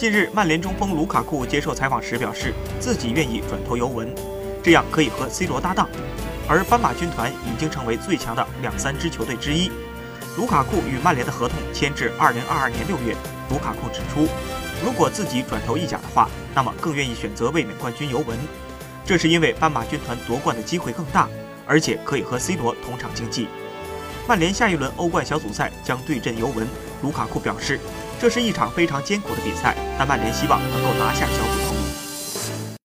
[0.00, 4.10] 近日，曼联中锋卢卡库接受采访时表示，自己愿意转投尤文，
[4.62, 5.86] 这样可以和 C 罗搭档。
[6.48, 9.70] 而斑马军团已经成为最强的两三支球队之一。
[10.38, 13.14] 卢卡库与曼联的合同签至二零二二年六月。
[13.50, 14.26] 卢卡库指出，
[14.82, 18.38] 如果自己转投意甲的话，那么更愿意选择卫冕冠军尤文。
[19.04, 21.28] 这是因为斑马军团夺冠的机会更大，
[21.66, 23.48] 而且可以和 C 罗同场竞技。
[24.26, 26.66] 曼联下一轮欧冠小组赛将对阵尤文。
[27.02, 27.78] 卢卡库表示。
[28.20, 31.79] 这是一场非常艰苦的比赛，但曼联希望能够拿下小组头。